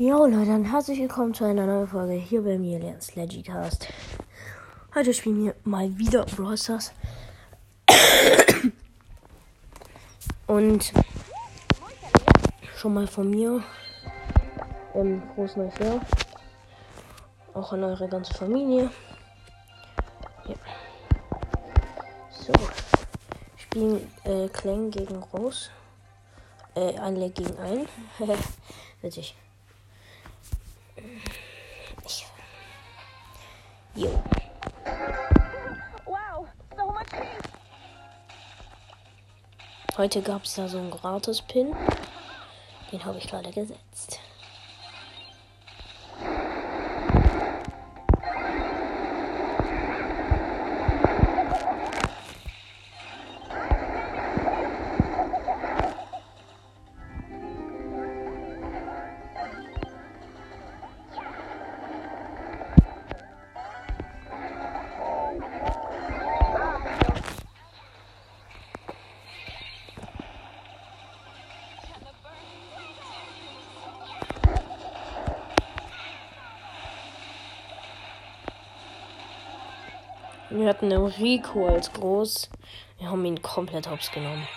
[0.00, 3.88] Jo Leute, dann herzlich willkommen zu einer neuen Folge hier bei mir, Lern's Legicast.
[4.94, 6.54] Heute spielen wir mal wieder Brawl.
[10.46, 10.92] Und
[12.76, 13.60] schon mal von mir
[14.94, 15.74] ähm, frohes neues.
[17.54, 18.92] Auch an eure ganze Familie.
[20.46, 20.54] Ja.
[22.30, 22.52] So.
[23.56, 25.70] Spielen äh, Klang gegen Rose.
[26.76, 27.88] Äh, alle gegen ein.
[29.02, 29.34] Witzig.
[33.98, 34.10] Jo.
[39.96, 41.74] Heute gab es da so einen Gratis-Pin.
[42.92, 44.17] Den habe ich gerade gesetzt.
[80.50, 82.48] Wir hatten Rico als groß.
[82.98, 84.48] Wir haben ihn komplett hops genommen.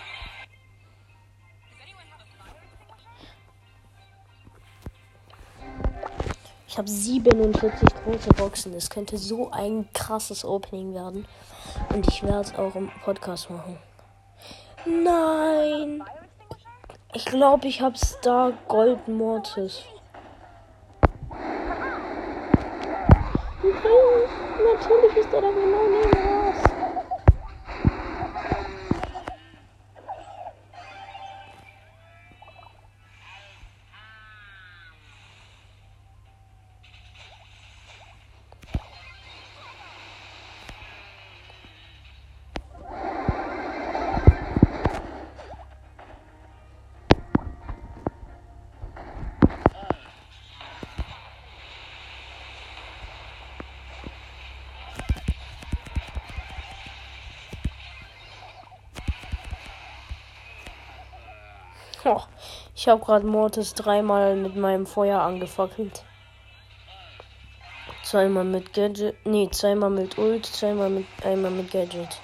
[6.66, 8.72] Ich habe 47 große Boxen.
[8.72, 11.26] Das könnte so ein krasses Opening werden.
[11.92, 13.78] Und ich werde es auch im Podcast machen.
[14.86, 16.02] Nein!
[17.12, 19.82] Ich glaube, ich habe Star Gold Mortis.
[23.62, 25.88] Nein, natürlich ist er da genau
[62.04, 62.20] Oh,
[62.74, 66.02] ich habe gerade Mortis dreimal mit meinem Feuer angefackelt.
[68.02, 69.14] Zweimal mit Gadget.
[69.24, 72.20] Nee, zweimal mit Ult, zweimal mit einmal mit Gadget.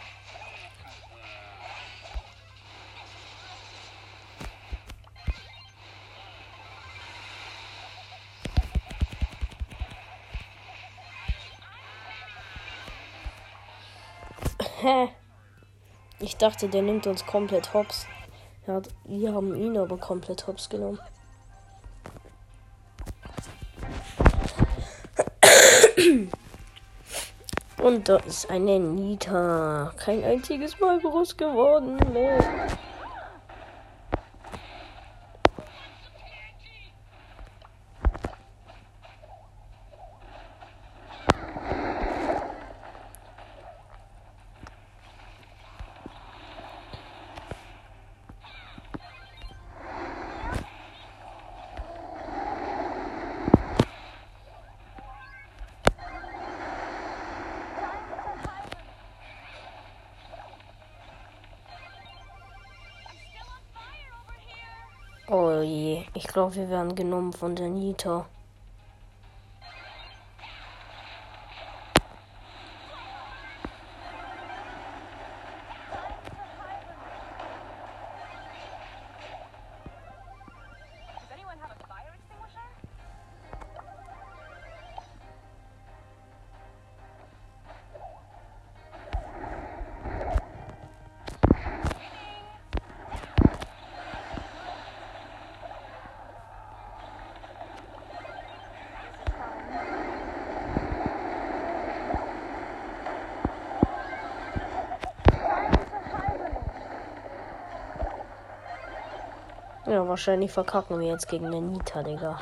[16.21, 18.09] Ich dachte, der nimmt uns komplett hops.
[18.69, 20.99] Hat, wir haben ihn aber komplett hops genommen.
[27.83, 29.93] Und da ist eine Nita.
[29.97, 31.97] Kein einziges Mal groß geworden.
[32.12, 32.39] Nee.
[65.31, 68.25] Oh je, ich glaube, wir werden genommen von der Nita.
[109.88, 112.40] Ja, wahrscheinlich verkacken wir jetzt gegen den Nita, Digga.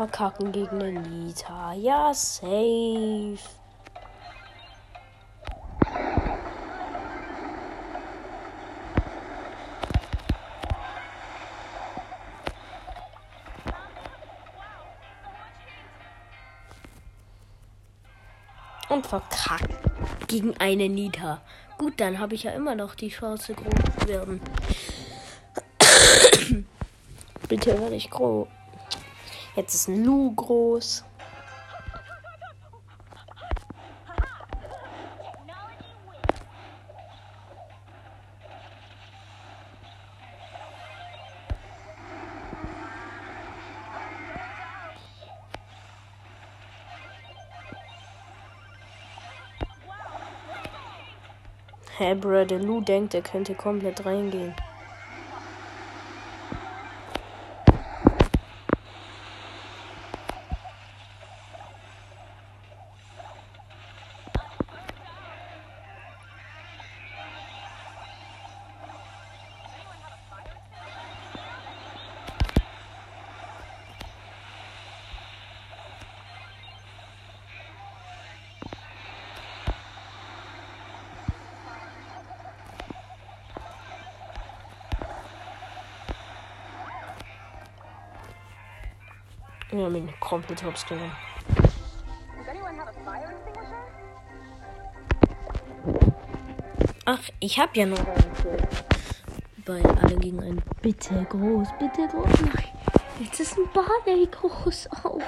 [0.00, 1.74] verkacken gegen Elita.
[1.74, 3.36] Ja, safe.
[18.88, 19.68] Und verkackt
[20.28, 21.42] gegen eine Nita.
[21.76, 24.40] Gut, dann habe ich ja immer noch die Chance, groß zu werden.
[27.48, 28.48] Bitte werde ich groß.
[29.56, 31.04] Jetzt ist ein Lu groß.
[51.98, 54.54] Hä, Bro, der Lu denkt, er könnte komplett reingehen.
[89.70, 91.12] Wir haben ihn komplett hops genommen.
[97.04, 98.34] Ach, ich hab ja noch einen.
[99.66, 100.62] Weil alle gegen einen.
[100.82, 102.40] Bitte groß, bitte groß.
[102.40, 102.64] Nein,
[103.20, 105.22] jetzt ist ein Barley groß auf.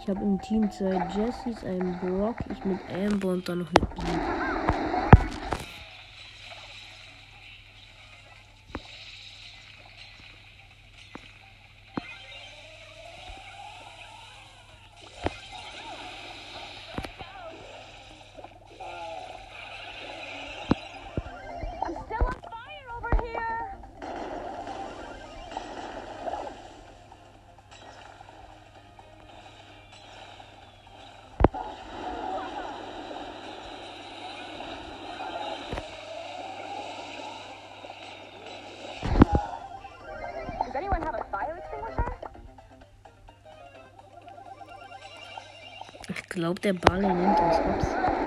[0.00, 3.86] Ich habe im Team zwei Jessys, einen Brock, ich mit Amber und dann noch eine
[3.86, 4.25] Bee.
[46.16, 48.25] Ich glaube, der Barley nimmt uns hops.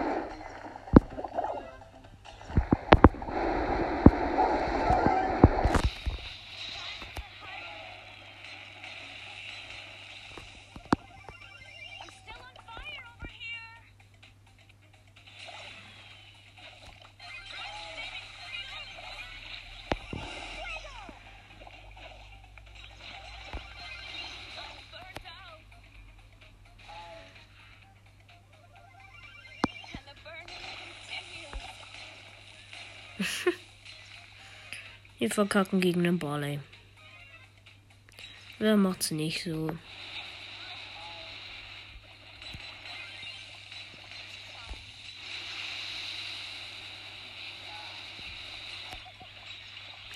[35.19, 36.59] Wir verkacken gegen den Barley.
[38.59, 39.71] Wer macht's nicht so?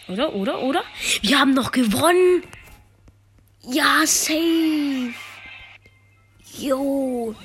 [0.08, 0.84] Oder, oder, oder?
[1.22, 2.44] Wir haben noch gewonnen!
[3.62, 5.14] Ja, safe!
[6.58, 7.36] Jo!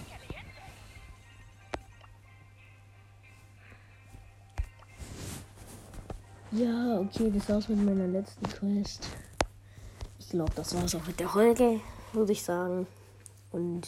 [6.51, 9.07] Ja, okay, das war's mit meiner letzten Quest.
[10.19, 11.81] Ich glaube, das war's auch mit der Folge,
[12.15, 12.87] würde ich sagen.
[13.53, 13.87] Und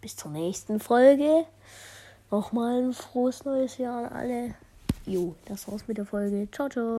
[0.00, 1.46] bis zur nächsten Folge.
[2.30, 4.54] Nochmal ein frohes neues Jahr an alle.
[5.06, 6.48] Jo, das war's mit der Folge.
[6.50, 6.92] Ciao, ciao.